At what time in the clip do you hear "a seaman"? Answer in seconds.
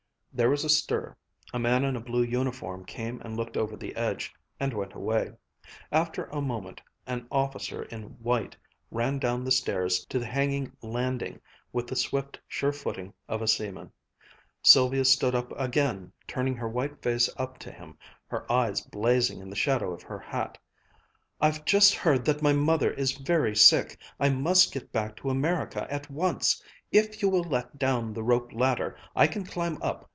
13.41-13.91